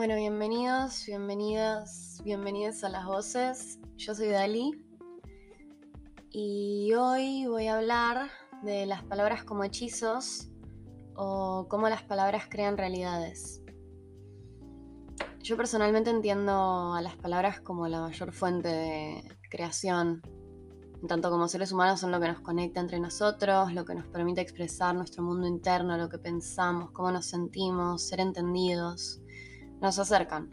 [0.00, 3.78] Bueno, bienvenidos, bienvenidas, bienvenidas a las voces.
[3.98, 4.82] Yo soy Dali
[6.30, 8.30] y hoy voy a hablar
[8.62, 10.48] de las palabras como hechizos
[11.16, 13.62] o cómo las palabras crean realidades.
[15.42, 20.22] Yo personalmente entiendo a las palabras como la mayor fuente de creación.
[21.08, 24.40] Tanto como seres humanos son lo que nos conecta entre nosotros, lo que nos permite
[24.40, 29.20] expresar nuestro mundo interno, lo que pensamos, cómo nos sentimos, ser entendidos,
[29.80, 30.50] nos acercan.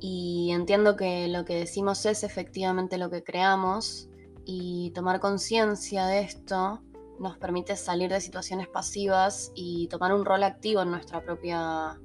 [0.00, 4.08] Y entiendo que lo que decimos es efectivamente lo que creamos
[4.44, 6.82] y tomar conciencia de esto
[7.20, 12.00] nos permite salir de situaciones pasivas y tomar un rol activo en nuestra propia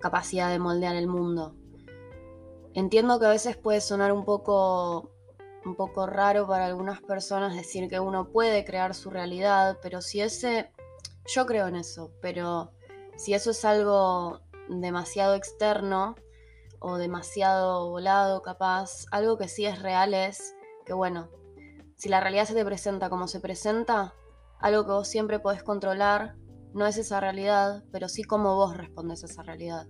[0.00, 1.54] capacidad de moldear el mundo.
[2.74, 5.10] Entiendo que a veces puede sonar un poco
[5.64, 10.20] un poco raro para algunas personas decir que uno puede crear su realidad, pero si
[10.20, 10.72] ese
[11.26, 12.72] yo creo en eso, pero
[13.16, 14.40] si eso es algo
[14.80, 16.14] demasiado externo
[16.80, 21.28] o demasiado volado, capaz, algo que sí es real es que bueno,
[21.96, 24.14] si la realidad se te presenta como se presenta,
[24.58, 26.36] algo que vos siempre podés controlar
[26.74, 29.86] no es esa realidad, pero sí cómo vos respondes a esa realidad.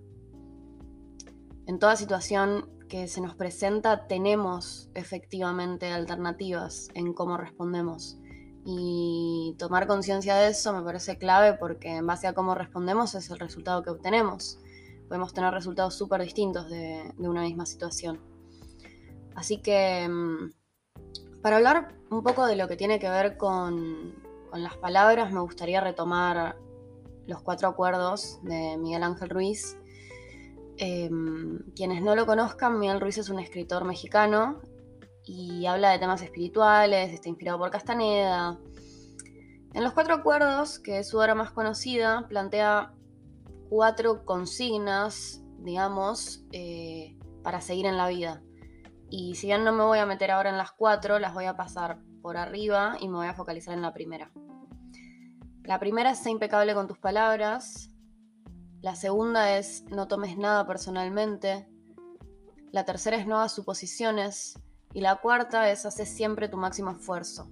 [1.66, 8.18] En toda situación que se nos presenta tenemos efectivamente alternativas en cómo respondemos.
[8.64, 13.30] Y tomar conciencia de eso me parece clave porque en base a cómo respondemos es
[13.30, 14.58] el resultado que obtenemos.
[15.12, 18.18] Podemos tener resultados súper distintos de, una misma situación.
[19.34, 24.14] Así que mm, para hablar un poco de lo que tiene que ver con,
[24.50, 26.56] con las palabras, me gustaría retomar
[27.26, 29.76] los cuatro acuerdos de Miguel Ángel Ruiz.
[30.78, 34.62] Em, quienes no lo conozcan, Miguel Ruiz es un escritor mexicano
[35.26, 38.58] y habla de temas espirituales, está inspirado por Castaneda.
[39.74, 42.94] En los cuatro acuerdos, que es su obra más conocida, plantea
[43.72, 48.42] cuatro consignas, digamos, eh, para seguir en la vida.
[49.08, 51.56] Y si bien no me voy a meter ahora en las cuatro, las voy a
[51.56, 54.30] pasar por arriba y me voy a focalizar en la primera.
[55.64, 57.88] La primera es ser impecable con tus palabras.
[58.82, 61.66] La segunda es no tomes nada personalmente.
[62.72, 64.62] La tercera es no hagas suposiciones.
[64.92, 67.50] Y la cuarta es hacer siempre tu máximo esfuerzo.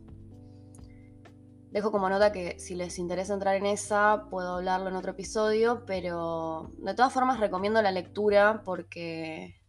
[1.71, 5.85] Dejo como nota que si les interesa entrar en esa, puedo hablarlo en otro episodio,
[5.87, 9.61] pero de todas formas recomiendo la lectura porque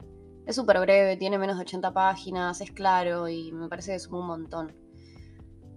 [0.48, 4.20] es súper breve, tiene menos de 80 páginas, es claro y me parece que suma
[4.20, 4.76] un montón.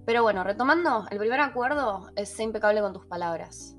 [0.07, 3.77] Pero bueno, retomando, el primer acuerdo es ser impecable con tus palabras.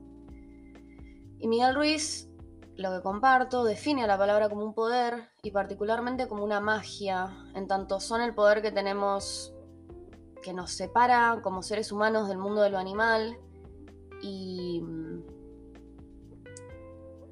[1.39, 2.29] Y Miguel Ruiz,
[2.75, 7.35] lo que comparto, define a la palabra como un poder y particularmente como una magia,
[7.55, 9.54] en tanto son el poder que tenemos
[10.45, 13.39] que nos separa como seres humanos del mundo de lo animal
[14.21, 15.23] y mm,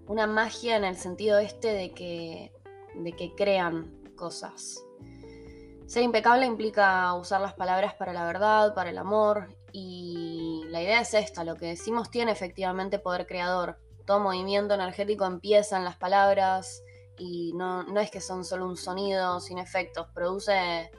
[0.08, 2.52] una magia en el sentido este de que,
[2.96, 4.84] de que crean cosas.
[5.86, 11.02] Ser impecable implica usar las palabras para la verdad, para el amor, y la idea
[11.02, 13.78] es esta, lo que decimos tiene efectivamente poder creador.
[14.08, 16.82] Todo movimiento energético empieza en las palabras
[17.20, 20.90] y no, no es que son solo un sonido sin efectos, produce,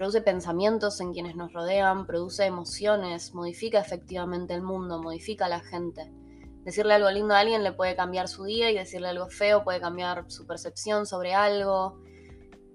[0.00, 5.60] produce pensamientos en quienes nos rodean, produce emociones, modifica efectivamente el mundo, modifica a la
[5.60, 6.10] gente.
[6.64, 9.78] Decirle algo lindo a alguien le puede cambiar su día y decirle algo feo puede
[9.78, 12.00] cambiar su percepción sobre algo.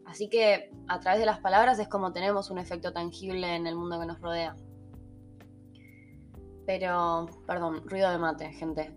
[0.05, 3.75] Así que a través de las palabras es como tenemos un efecto tangible en el
[3.75, 4.55] mundo que nos rodea.
[6.67, 8.95] Pero, perdón, ruido de mate, gente.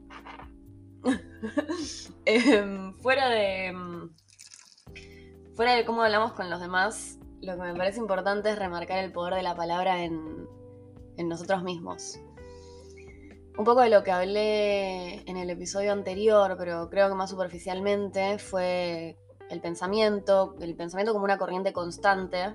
[2.27, 3.69] Em, fuera de.
[3.69, 4.11] Em,
[5.55, 9.13] fuera de cómo hablamos con los demás, lo que me parece importante es remarcar el
[9.13, 10.47] poder de la palabra en,
[11.17, 12.19] nosotros mismos.
[13.57, 18.39] Un poco de lo que hablé en el episodio anterior, pero creo que más superficialmente,
[18.39, 19.19] fue
[19.51, 22.55] el pensamiento, el pensamiento como una corriente constante,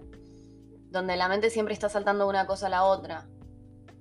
[0.89, 3.27] donde la mente siempre está saltando de una cosa a la otra,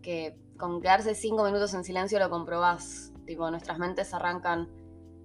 [0.00, 4.69] que con quedarse cinco minutos en silencio lo comprobás, tipo, nuestras mentes arrancan,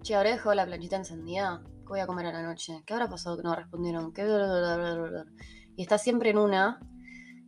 [0.08, 2.82] che, dejo la planchita encendida, ¿qué voy a comer a la noche?
[2.86, 4.14] ¿Qué habrá pasado que no respondieron?
[4.14, 4.26] ¿Qué?
[5.76, 6.80] Y está siempre en una,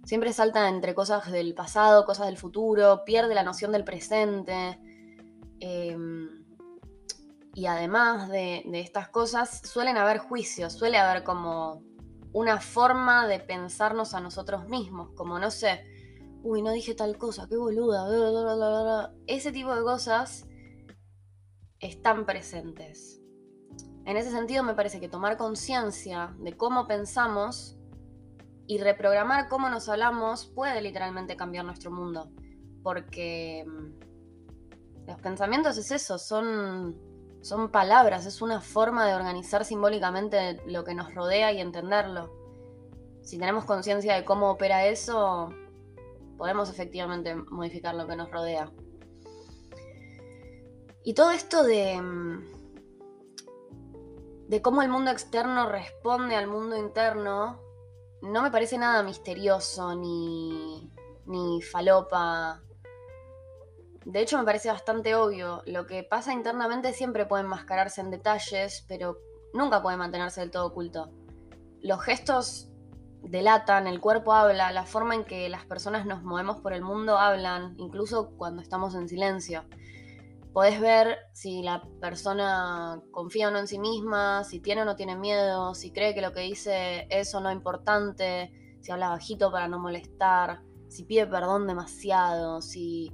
[0.04, 4.78] siempre salta entre cosas del pasado, cosas del futuro, pierde la noción del presente.
[5.62, 5.98] Eh,
[7.54, 11.82] y además de, estas cosas, suelen haber juicios, suele haber como
[12.34, 15.86] una forma de pensarnos a nosotros mismos, como no sé,
[16.44, 20.46] uy, no dije tal cosa, qué boluda, ese tipo de cosas
[21.80, 23.22] están presentes.
[24.06, 27.78] En ese sentido me parece que tomar conciencia de cómo pensamos
[28.68, 32.32] y reprogramar cómo nos hablamos puede literalmente cambiar nuestro mundo,
[32.84, 37.10] porque mm, los pensamientos es eso, son
[37.42, 42.34] son palabras, es una forma de organizar simbólicamente lo que nos rodea y entenderlo.
[43.22, 45.50] Si tenemos conciencia de cómo opera eso,
[46.38, 48.72] podemos efectivamente modificar lo que nos rodea.
[51.10, 52.00] Y todo esto de,
[54.48, 57.60] de cómo el mundo externo responde al mundo interno,
[58.22, 60.88] no me parece nada misterioso ni,
[61.26, 62.62] ni falopa
[64.06, 65.64] de hecho, me parece bastante obvio.
[65.66, 69.18] Lo que pasa internamente siempre puede enmascararse en detalles, pero
[69.56, 71.10] nunca puede mantenerse del todo oculto.
[71.82, 72.70] Los gestos
[73.24, 77.18] delatan, el cuerpo habla, la forma en que las personas nos movemos por el mundo
[77.18, 79.66] hablan, incluso cuando estamos en silencio.
[80.54, 84.96] Podés ver si la persona confía o no en sí misma, si tiene o no
[84.96, 88.52] tiene miedo, si cree que lo que dice es o no importante,
[88.82, 93.14] si habla bajito para no molestar, si pide perdón demasiado, si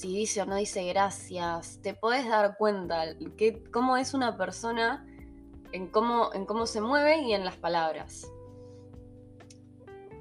[0.00, 3.04] si dice o no dice gracias, te podés dar cuenta
[3.36, 5.06] que, cómo es una persona
[5.72, 8.26] en cómo, en cómo se mueve y en las palabras.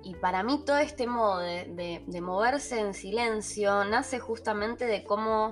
[0.03, 5.51] Y para mí todo este modo de, de, moverse en silencio nace justamente de cómo,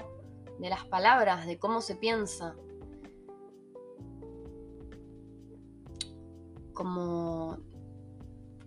[0.59, 2.56] de las palabras, de cómo se piensa.
[6.74, 7.57] Como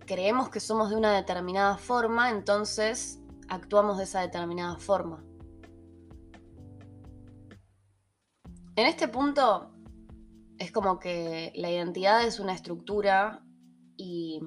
[0.05, 5.23] creemos que somos de una determinada forma, entonces actuamos de esa determinada forma.
[8.75, 9.71] En este punto
[10.57, 13.43] es como que la identidad es una estructura
[13.97, 14.39] y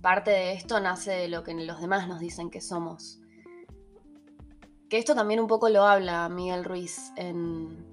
[0.00, 3.19] parte de esto nace de lo que los demás nos dicen que somos.
[4.90, 7.86] Que esto también un poco lo habla Miguel Ruiz en,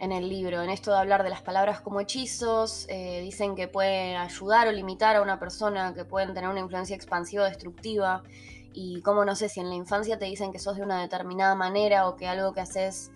[0.00, 4.16] el libro, en esto de hablar de las palabras como hechizos, eh, dicen que puede
[4.16, 8.24] ayudar o limitar a una persona, que pueden tener una influencia expansiva o destructiva,
[8.72, 11.54] y como no sé si en la infancia te dicen que sos de una determinada
[11.54, 13.12] manera o que algo que haces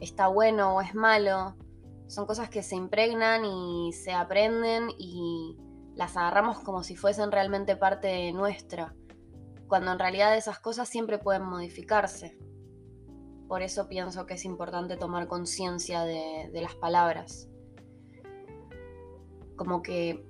[0.00, 1.54] está bueno o es malo.
[2.08, 5.56] Son cosas que se impregnan y se aprenden y
[5.94, 8.96] las agarramos como si fuesen realmente parte nuestra,
[9.72, 12.36] cuando en realidad esas cosas siempre pueden modificarse.
[13.48, 17.48] Por eso pienso que es importante tomar conciencia de, las palabras.
[19.56, 20.26] Como que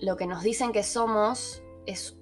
[0.00, 2.20] lo que nos dicen que somos es,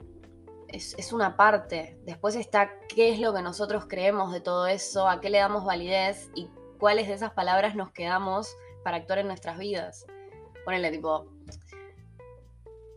[0.69, 2.00] es, es, una parte.
[2.06, 5.62] Después está qué es lo que nosotros creemos de todo eso, a qué le damos
[5.62, 6.49] validez y
[6.79, 10.06] cuáles de esas palabras nos quedamos para actuar en nuestras vidas.
[10.64, 11.26] Ponele tipo,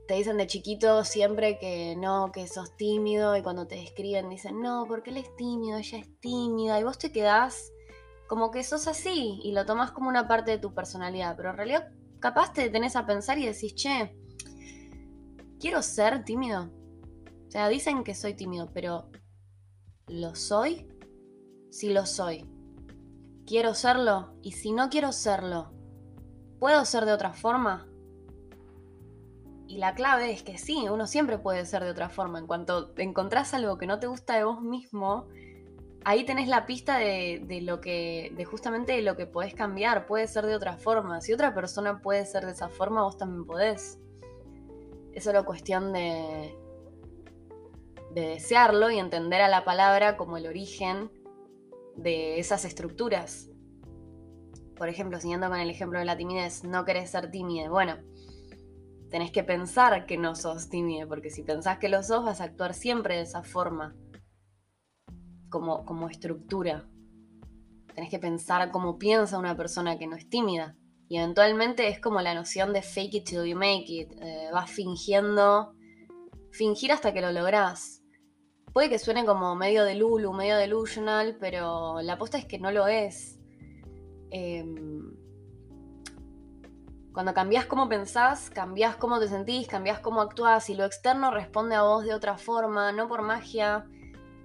[0.10, 4.60] te dicen de chiquito siempre que no, que sos tímido y cuando te describen dicen,
[4.60, 7.72] no, porque él es tímido, ella es tímida y vos te quedás
[8.28, 11.58] como que sos así y lo tomás como una parte de tu personalidad, pero en
[11.58, 14.18] realidad capaz te detenés a pensar y decís, che,
[15.60, 16.72] quiero ser tímido.
[17.48, 19.12] O sea, dicen que soy tímido, pero
[20.08, 20.88] ¿lo soy?
[21.70, 22.50] Sí lo soy
[23.50, 25.74] quiero serlo y si no quiero serlo,
[26.60, 27.89] ¿puedo ser de otra forma?
[29.70, 32.40] Y la clave es que sí, uno siempre puede ser de otra forma.
[32.40, 35.28] En cuanto encontrás algo que no te gusta de vos mismo,
[36.04, 40.08] ahí tenés la pista de, lo que, de justamente lo que podés cambiar.
[40.08, 41.22] Puede ser de otra forma.
[41.22, 44.00] Si otra persona puede ser de esa forma, vos también podés.
[45.14, 46.58] Es solo cuestión de,
[48.16, 51.12] de desearlo y entender a la palabra como el origen
[51.96, 53.52] de esas estructuras.
[54.76, 57.70] Por ejemplo, siguiendo con el ejemplo de la timidez, no querés ser tímida.
[57.70, 58.09] Bueno,
[59.10, 62.46] tenés que pensar que no sos tímida, porque si pensás que lo sos, vas a
[62.46, 63.96] actuar siempre de esa forma,
[65.50, 66.88] como, como estructura.
[67.96, 70.76] Tenés que pensar cómo piensa una persona que no es tímida.
[71.08, 74.12] Y eventualmente es como la noción de fake it till you make it.
[74.22, 75.74] Eh, vas fingiendo,
[76.52, 78.00] fingir hasta que lo lográs
[78.74, 82.72] puede que suene como medio de Lulu, medio delusional, pero la aposta es que no
[82.72, 83.40] lo es.
[84.32, 85.16] Em,
[87.14, 91.76] cuando cambias cómo pensás, cambias cómo te sentís, cambias cómo actúas y lo externo responde
[91.76, 93.86] a vos de otra forma, no por magia,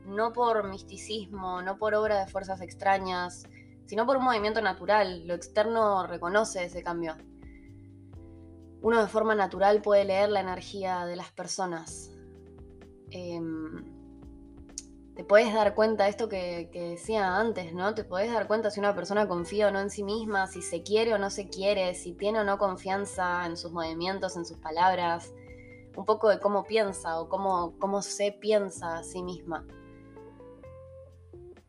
[0.06, 3.44] no por misticismo, no por obra de fuerzas extrañas,
[3.86, 5.26] sino por un movimiento natural.
[5.26, 7.16] Lo externo reconoce ese cambio.
[8.80, 12.12] Uno de forma natural puede leer la energía de las personas.
[13.10, 14.03] Em,
[15.14, 17.94] te puedes dar cuenta, esto que, decía antes, ¿no?
[17.94, 20.82] Te podés dar cuenta si una persona confía o no en sí misma, si se
[20.82, 24.58] quiere o no se quiere, si tiene o no confianza en sus movimientos, en sus
[24.58, 25.32] palabras,
[25.96, 29.64] un poco de cómo piensa o cómo, cómo se piensa a sí misma.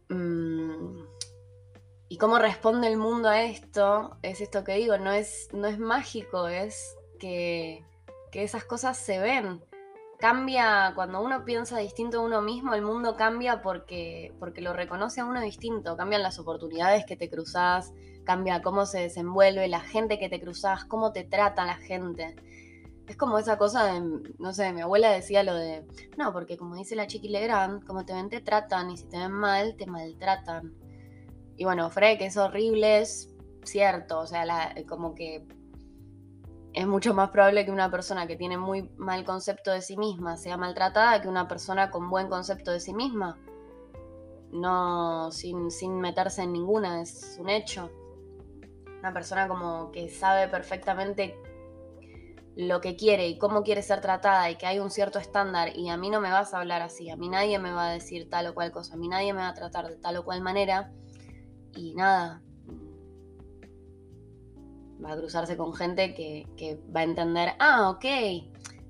[0.10, 1.04] Mm,
[2.10, 5.78] y cómo responde el mundo a esto, es esto que digo, no es, no es
[5.78, 7.86] mágico, es que,
[8.32, 9.64] que esas cosas se ven
[10.26, 15.22] cambia, cuando uno piensa distinto a uno mismo, el mundo cambia porque, porque lo reconoce
[15.22, 20.18] a uno distinto, cambian las oportunidades que te cruzas, cambia cómo se desenvuelve la gente
[20.18, 22.36] que te cruzas, cómo te trata la gente.
[23.08, 24.02] Es como esa cosa de,
[24.40, 25.86] no sé, mi abuela decía lo de,
[26.18, 29.20] no, porque como dice la Chiqui Legrand, como te ven te tratan y si te
[29.20, 30.74] ven mal, te maltratan.
[31.56, 33.30] Y bueno, Fred, que es horrible, es
[33.64, 35.46] cierto, o sea, como que
[36.76, 40.36] es mucho más probable que una persona que tiene muy mal concepto de sí misma
[40.36, 43.40] sea maltratada que una persona con buen concepto de sí misma.
[44.52, 47.90] No, sin, sin meterse en ninguna, es un hecho.
[49.00, 51.40] Una persona como que sabe perfectamente
[52.58, 55.90] lo que quiere y cómo quiere ser tratada y que hay un cierto estándar y
[55.90, 58.30] a mí no me vas a hablar así, a mí nadie me va a decir
[58.30, 60.42] tal o cual cosa, a mí nadie me va a tratar de tal o cual
[60.42, 60.94] manera
[61.74, 62.42] y nada,
[65.04, 68.06] va a cruzarse con gente que, que va a entender, ah, ok,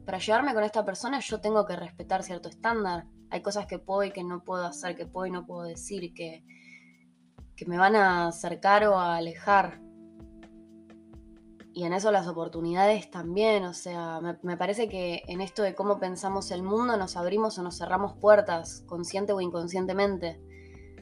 [0.05, 4.03] para llevarme con esta persona yo tengo que respetar cierto estándar, hay cosas que puedo
[4.03, 6.43] y que no puedo hacer, que puedo y no puedo decir, que,
[7.55, 9.85] que me van a acercar o a alejar
[11.75, 16.00] y en eso las oportunidades también, o sea, me, parece que en esto de cómo
[16.00, 20.39] pensamos el mundo nos abrimos o nos cerramos puertas, consciente o inconscientemente.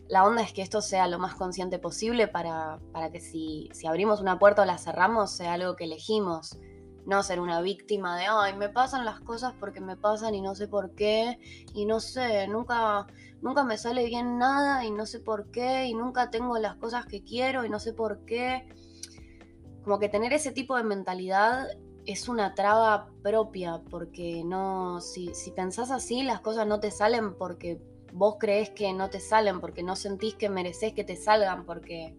[0.09, 3.87] La onda es que esto sea lo más consciente posible para, para que si, si
[3.87, 6.57] abrimos una puerta o la cerramos sea algo que elegimos,
[7.05, 10.55] no ser una víctima de, ay, me pasan las cosas porque me pasan y no
[10.55, 11.39] sé por qué,
[11.73, 13.07] y no sé, nunca,
[13.41, 17.05] nunca me sale bien nada y no sé por qué, y nunca tengo las cosas
[17.05, 18.67] que quiero y no sé por qué
[19.83, 21.67] como que tener ese tipo de mentalidad
[22.05, 27.35] es una traba propia, porque no, si, si pensás así, las cosas no te salen
[27.35, 27.81] porque
[28.13, 32.15] vos crees que no te salen, porque no sentís que mereces que te salgan, porque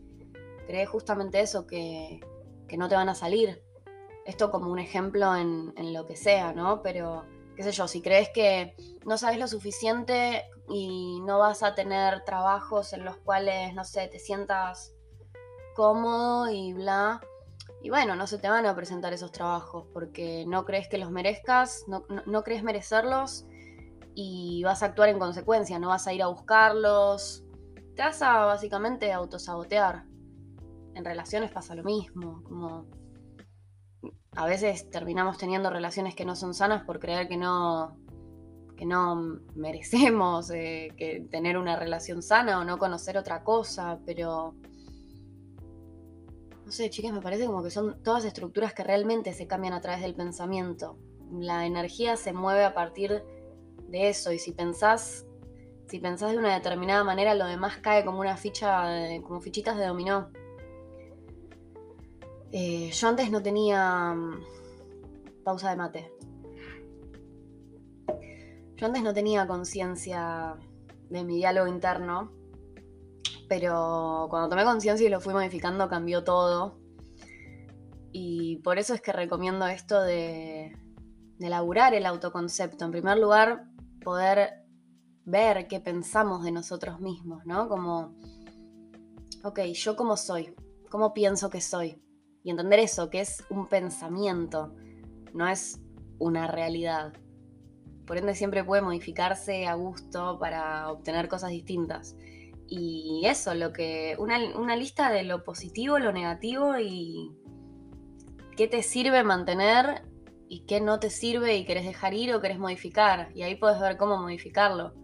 [0.67, 2.21] crees justamente eso, que,
[2.69, 3.63] que no te van a salir.
[4.27, 6.83] Esto como un ejemplo en, en, lo que sea, ¿no?
[6.83, 7.25] Pero,
[7.57, 8.75] qué sé yo, si crees que
[9.05, 14.09] no sabes lo suficiente y no vas a tener trabajos en los cuales, no sé,
[14.09, 14.95] te sientas
[15.75, 17.21] cómodo y bla,
[17.85, 21.11] y bueno, no se te van a presentar esos trabajos porque no crees que los
[21.11, 23.45] merezcas, no, crees merecerlos
[24.15, 27.45] y vas a actuar en consecuencia, no vas a ir a buscarlos.
[27.97, 30.05] Te vas a básicamente autosabotear.
[30.95, 32.87] En relaciones pasa lo mismo, como
[34.37, 37.97] a veces terminamos teniendo relaciones que no son sanas por creer que no
[38.77, 44.55] que no merecemos eh, que tener una relación sana o no conocer otra cosa, pero
[46.65, 49.81] no sé, chicas, me parece como que son todas estructuras que realmente se cambian a
[49.81, 50.99] través del pensamiento.
[51.31, 53.23] La energía se mueve a partir
[53.89, 55.27] de eso y si pensás,
[55.89, 58.85] si pensás de una determinada manera, lo demás cae como una ficha,
[59.23, 60.31] como fichitas de dominó.
[62.53, 64.45] Eh, yo antes no tenía mm,
[65.45, 66.13] pausa de mate.
[68.77, 70.57] Yo antes no tenía conciencia
[71.11, 72.33] de mi diálogo interno
[73.49, 76.79] pero cuando tomé conciencia y lo fui modificando cambió todo.
[78.13, 80.77] Y por eso es que recomiendo esto de,
[81.39, 82.85] de elaborar el autoconcepto.
[82.85, 83.65] En primer lugar,
[84.05, 84.65] poder
[85.25, 87.69] ver qué pensamos de nosotros mismos, ¿no?
[87.69, 88.15] Como,
[89.43, 90.55] ok, yo cómo soy,
[90.91, 92.01] cómo pienso que soy.
[92.45, 94.75] Y entender eso, que es un pensamiento,
[95.33, 95.81] no es
[96.19, 97.15] una realidad.
[98.07, 102.17] Por ende siempre puede modificarse a gusto para obtener cosas distintas.
[102.67, 104.17] Y eso, lo que.
[104.19, 107.31] Una, lista de lo positivo, lo negativo y
[108.57, 110.03] qué te sirve mantener
[110.55, 113.29] y qué no te sirve y querés dejar ir o querés modificar.
[113.35, 114.95] Y ahí puedes ver cómo modificarlo.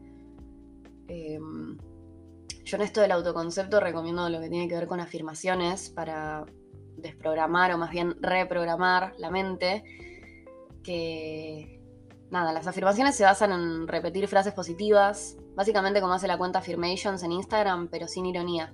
[1.09, 1.77] Em,
[2.63, 6.47] yo en esto del autoconcepto recomiendo lo que tiene que ver con afirmaciones para
[6.97, 9.83] desprogramar o más bien reprogramar la mente.
[10.85, 11.83] Que
[12.31, 17.25] nada, las afirmaciones se basan en repetir frases positivas, básicamente como hace la cuenta Affirmations
[17.25, 18.73] en Instagram, pero sin ironía.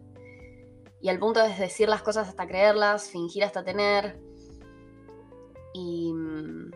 [1.01, 4.26] Y el punto es decir las cosas hasta creerlas, fingir hasta tener.
[5.77, 6.71] Y mm,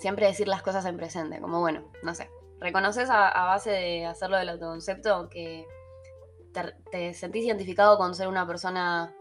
[0.00, 2.30] siempre decir las cosas en presente, como bueno, no sé.
[2.58, 5.66] Reconoces a, base de hacerlo del autoconcepto que
[6.90, 9.14] te, sentís identificado con ser una persona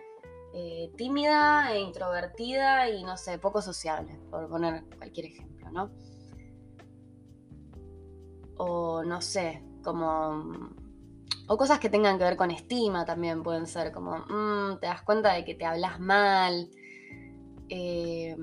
[0.54, 5.90] eh, tímida e introvertida y no sé, poco sociable, por poner cualquier ejemplo, ¿no?
[8.60, 10.70] o no sé, como...
[11.48, 15.02] O cosas que tengan que ver con estima también pueden ser, como, mm, te das
[15.02, 16.70] cuenta de que te hablas mal.
[17.70, 18.36] Eh,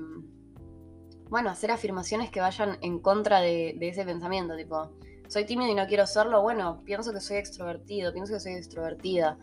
[1.29, 4.91] bueno, hacer afirmaciones que vayan en contra de, ese pensamiento, tipo,
[5.27, 9.37] soy tímido y no quiero serlo, bueno, pienso que soy extrovertido, pienso que soy extrovertida.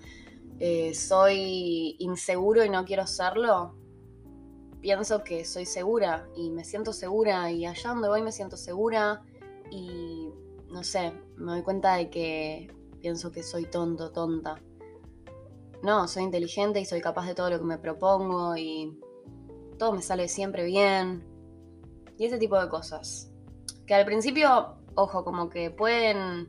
[0.61, 3.75] Eh, soy inseguro y no quiero serlo,
[4.81, 9.23] pienso que soy segura y me siento segura y allá donde voy me siento segura
[9.71, 10.29] y,
[10.71, 14.61] no sé, me doy cuenta de que pienso que soy tonto, tonta.
[15.83, 18.99] No, soy inteligente y soy capaz de todo lo que me propongo y
[19.79, 21.34] todo me sale siempre bien.
[22.19, 23.31] Y ese tipo de cosas.
[23.87, 26.49] Que al principio, ojo, como que pueden.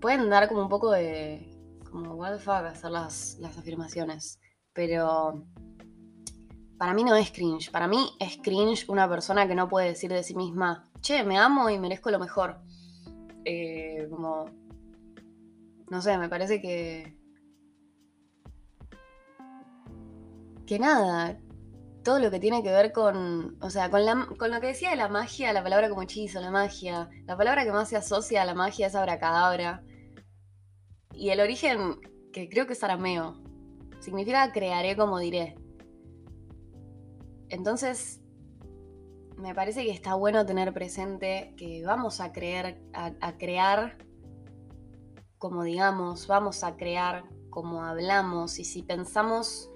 [0.00, 1.48] Pueden dar como un poco de.
[1.90, 4.40] Como, what the fuck, hacer las, las afirmaciones.
[4.72, 5.44] Pero.
[6.78, 7.70] Para mí no es cringe.
[7.70, 11.38] Para mí es cringe una persona que no puede decir de sí misma, che, me
[11.38, 12.60] amo y merezco lo mejor.
[13.44, 14.46] Eh, como.
[15.90, 17.16] No sé, me parece que.
[20.66, 21.38] Que nada,
[22.02, 25.08] todo lo que tiene que ver con, o sea, con, lo que decía de la
[25.08, 28.54] magia, la palabra como hechizo, la magia, la palabra que más se asocia a la
[28.54, 29.82] magia es abracadabra.
[31.12, 32.00] Y el origen,
[32.32, 33.42] que creo que es arameo,
[34.00, 35.56] significa crearé como diré.
[37.48, 38.20] Entonces,
[39.36, 43.98] me parece que está bueno tener presente que vamos a creer, a crear
[45.42, 49.71] como digamos, vamos a crear como hablamos y si pensamos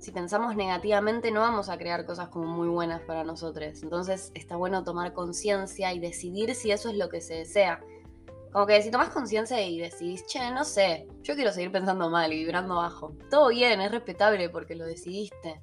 [0.00, 3.82] si pensamos negativamente no vamos a crear cosas como muy buenas para nosotros.
[3.82, 7.84] Entonces está bueno tomar conciencia y decidir si eso es lo que se desea.
[8.50, 12.32] Como que si tomas conciencia y decidís, che, no sé, yo quiero seguir pensando mal
[12.32, 13.14] y vibrando bajo.
[13.30, 15.60] Todo bien, es respetable porque lo decidiste.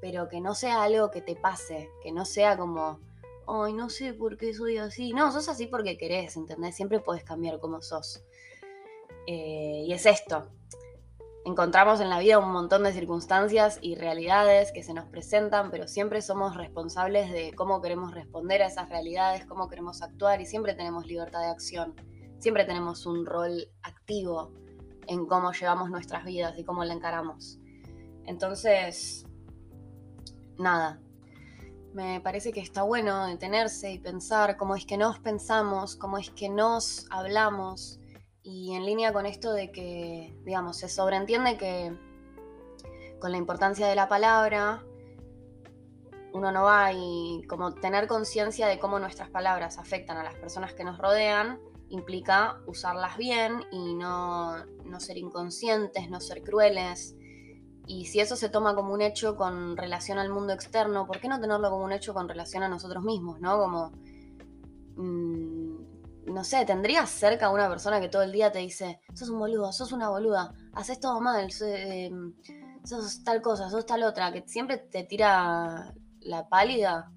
[0.00, 3.00] Pero que no sea algo que te pase, que no sea como,
[3.46, 5.12] ay, no sé por qué soy así.
[5.12, 6.74] No, sos así porque querés, ¿entendés?
[6.74, 8.22] Siempre puedes cambiar como sos.
[9.26, 10.48] Eh, y es esto,
[11.44, 15.88] Encontramos en la vida un montón de circunstancias y realidades que se nos presentan, pero
[15.88, 20.74] siempre somos responsables de cómo queremos responder a esas realidades, cómo queremos actuar y siempre
[20.74, 21.94] tenemos libertad de acción.
[22.38, 24.52] Siempre tenemos un rol activo
[25.06, 27.58] en cómo llevamos nuestras vidas y cómo la encaramos.
[28.26, 29.24] Entonces,
[30.58, 31.00] nada,
[31.94, 36.30] me parece que está bueno detenerse y pensar cómo es que nos pensamos, cómo es
[36.30, 37.99] que nos hablamos,
[38.42, 41.92] y en línea con esto de que, digamos, se sobreentiende que
[43.20, 44.82] con la importancia de la palabra,
[46.32, 50.74] uno no va y como tener conciencia de cómo nuestras palabras afectan a las personas
[50.74, 57.16] que nos rodean implica usarlas bien y no, no ser inconscientes, no ser crueles.
[57.86, 61.28] Y si eso se toma como un hecho con relación al mundo externo, ¿por qué
[61.28, 63.40] no tenerlo como un hecho con relación a nosotros mismos?
[63.40, 63.58] ¿No?
[63.58, 63.92] Como.
[64.96, 65.59] Mmm,
[66.26, 69.72] no sé, tendrías cerca una persona que todo el día te dice, sos un boludo,
[69.72, 72.34] sos una boluda, haces todo mal, em,
[72.84, 77.12] sos, tal cosa, sos tal otra, que siempre te tira la pálida.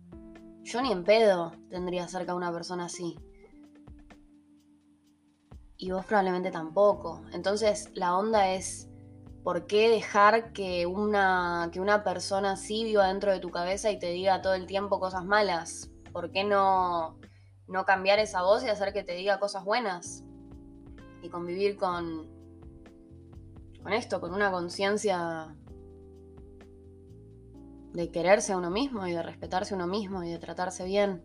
[0.64, 3.18] Yo ni en pedo tendría cerca una persona así.
[5.78, 7.22] Y vos probablemente tampoco.
[7.34, 8.90] Entonces la onda es,
[9.44, 14.00] ¿por qué dejar que una, que una persona así viva dentro de tu cabeza y
[14.00, 15.92] te diga todo el tiempo cosas malas?
[16.14, 17.20] ¿Por qué no
[17.68, 20.24] no cambiar esa voz y hacer que te diga cosas buenas.
[21.22, 22.28] Y convivir con,
[23.82, 25.56] con esto, con una conciencia
[27.94, 31.24] de quererse a uno mismo y de respetarse a uno mismo y de tratarse bien.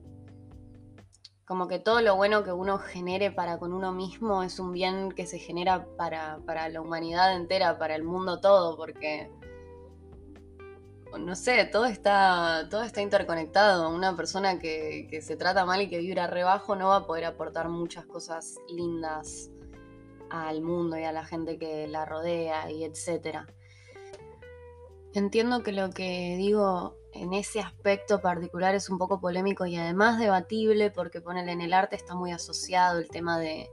[1.46, 5.10] Como que todo lo bueno que uno genere para con uno mismo es un bien
[5.10, 9.30] que se genera para, para la humanidad entera, para el mundo todo, porque
[11.16, 13.88] no sé, todo está, todo está interconectado.
[13.90, 17.68] Una persona que, se trata mal y que vibra rebajo no va a poder aportar
[17.68, 19.50] muchas cosas lindas
[20.30, 23.46] al mundo y a la gente que la rodea y etcétera.
[25.14, 30.18] Entiendo que lo que digo en ese aspecto particular es un poco polémico y además
[30.18, 33.70] debatible porque ponele en el arte está muy asociado el tema de,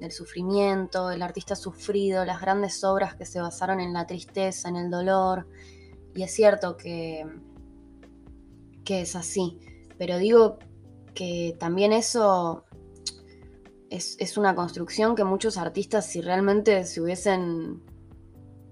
[0.00, 4.76] del sufrimiento, el artista sufrido, las grandes obras que se basaron en la tristeza, en
[4.76, 5.46] el dolor,
[6.18, 7.24] y es cierto que,
[8.84, 9.60] que es así,
[9.98, 10.58] pero digo
[11.14, 12.64] que también eso
[13.88, 17.84] es, una construcción que muchos artistas, si realmente se hubiesen...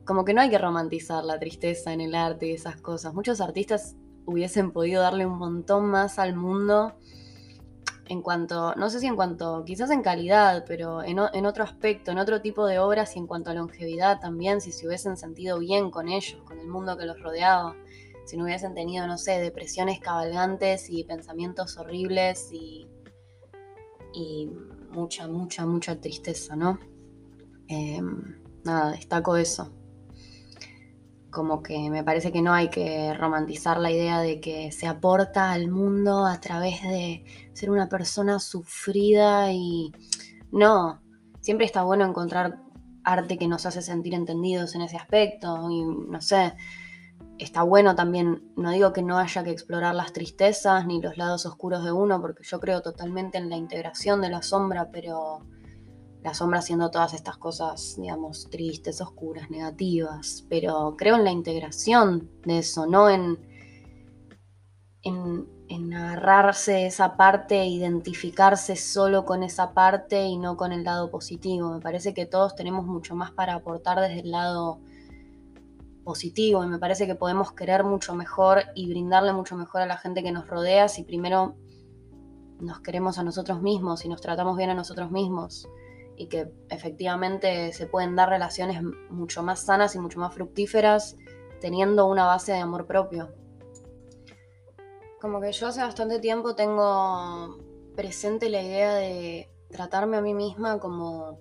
[0.05, 3.15] Como que no hay que romantizar la tristeza en el arte y esas cosas.
[3.15, 6.97] Muchos artistas hubiesen podido darle un montón más al mundo
[8.09, 12.11] en cuanto, no sé si en cuanto, quizás en calidad, pero en, en, otro aspecto,
[12.11, 15.59] en otro tipo de obras y en cuanto a longevidad también, si se hubiesen sentido
[15.59, 17.75] bien con ellos, con el mundo que los rodeaba,
[18.25, 22.89] si no hubiesen tenido, no sé, depresiones cabalgantes y pensamientos horribles y,
[24.13, 24.51] y
[24.91, 26.79] mucha, mucha, mucha tristeza, ¿no?
[27.69, 29.73] Em, nada, destaco eso
[31.37, 35.53] como que me parece que no hay que romantizar la idea de que se aporta
[35.53, 39.93] al mundo a través de ser una persona sufrida y
[40.51, 41.03] no,
[41.43, 42.59] siempre está bueno encontrar
[43.05, 46.55] arte que nos hace sentir entendidos en ese aspecto y no sé,
[47.37, 51.45] está bueno también, no digo que no haya que explorar las tristezas ni los lados
[51.45, 55.41] oscuros de uno, porque yo creo totalmente en la integración de la sombra, pero
[56.27, 62.29] la sombra siendo todas estas cosas, digamos, tristes, oscuras, negativas, pero creo en la integración
[62.45, 63.39] de eso, no en,
[65.03, 71.13] en, en agarrarse esa parte, identificarse solo con esa parte y no con el lado
[71.13, 71.71] positivo.
[71.71, 74.81] Me parece que todos tenemos mucho más para aportar desde el lado
[76.03, 79.97] positivo y me parece que podemos querer mucho mejor y brindarle mucho mejor a la
[79.97, 81.55] gente que nos rodea si primero
[82.59, 85.69] nos queremos a nosotros mismos y nos tratamos bien a nosotros mismos
[86.17, 91.17] y que efectivamente se pueden dar relaciones mucho más sanas y mucho más fructíferas
[91.61, 93.35] teniendo una base de amor propio.
[95.21, 97.59] Como que yo hace bastante tiempo tengo
[97.95, 101.41] presente la idea de tratarme a mí misma como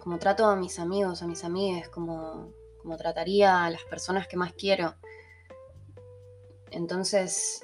[0.00, 4.36] como trato a mis amigos, a mis amigas, como como trataría a las personas que
[4.36, 4.94] más quiero.
[6.70, 7.60] Entonces,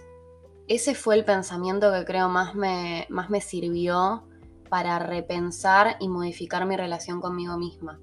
[0.68, 4.28] ese fue el pensamiento que creo más me, más me sirvió
[4.68, 8.00] para repensar y modificar mi relación conmigo misma.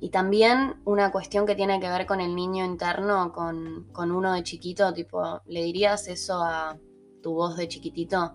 [0.00, 4.32] Y también una cuestión que tiene que ver con el niño interno, con, con uno
[4.32, 6.78] de chiquito, tipo, ¿le dirías eso a
[7.22, 8.34] tu voz de chiquitito?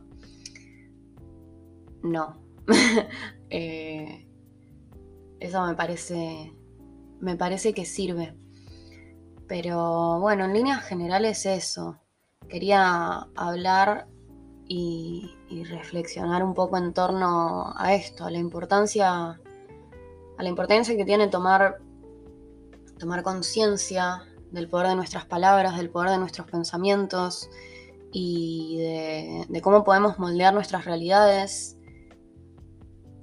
[2.03, 2.41] No.
[3.55, 4.27] Eh,
[5.39, 6.55] eso me parece
[7.23, 8.35] me parece que sirve.
[9.47, 11.97] Pero bueno, en líneas generales eso.
[12.49, 14.07] Quería hablar
[14.67, 15.29] y,
[15.69, 19.39] reflexionar un poco en torno a esto, a la importancia,
[20.37, 21.79] a la importancia que tiene tomar,
[22.97, 27.49] tomar conciencia del poder de nuestras palabras, del poder de nuestros pensamientos
[28.11, 31.77] y de, de cómo podemos moldear nuestras realidades,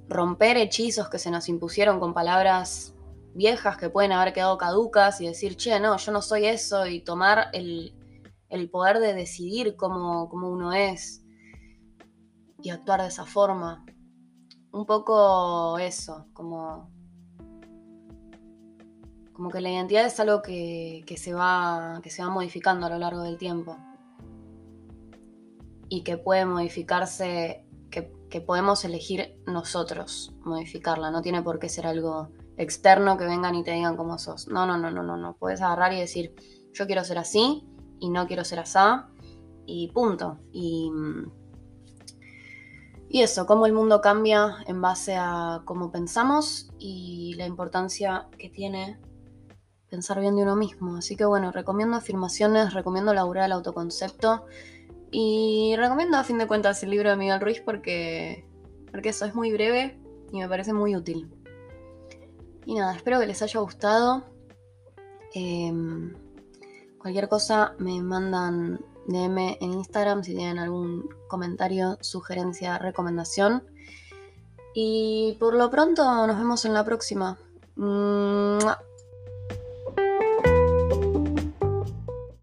[0.09, 2.95] romper hechizos que se nos impusieron con palabras
[3.35, 7.01] viejas que pueden haber quedado caducas y decir, che, no, yo no soy eso y
[7.01, 7.95] tomar el,
[8.71, 11.23] poder de decidir cómo, uno es
[12.63, 13.85] y actuar de esa forma.
[14.73, 16.91] Un poco eso, como,
[19.33, 22.99] como que la identidad es algo que, se va, que se va modificando a lo
[22.99, 23.77] largo del tiempo
[25.89, 31.87] y que puede modificarse, que, que podemos elegir nosotros modificarla, no tiene por qué ser
[31.87, 34.47] algo externo que vengan y te digan cómo sos.
[34.47, 35.37] No, no, no, no, no, no.
[35.37, 36.35] Puedes agarrar y decir,
[36.73, 37.67] yo quiero ser así
[37.99, 38.79] y no quiero ser así
[39.67, 40.39] y punto.
[40.53, 40.91] Y,
[43.13, 48.49] y eso, cómo el mundo cambia en base a cómo pensamos y la importancia que
[48.49, 49.01] tiene
[49.89, 50.97] pensar bien de uno mismo.
[50.97, 54.47] Así que bueno, recomiendo afirmaciones, recomiendo laburar el autoconcepto
[55.11, 58.47] y recomiendo a fin de cuentas el libro de Miguel Ruiz porque,
[58.93, 59.99] porque eso es muy breve
[60.31, 61.29] y me parece muy útil.
[62.65, 64.23] Y nada, espero que les haya gustado.
[65.35, 66.15] Em,
[66.97, 73.65] cualquier cosa me mandan DM en Instagram si tienen algún comentario, sugerencia, recomendación.
[74.75, 77.39] Y por lo pronto nos vemos en la próxima.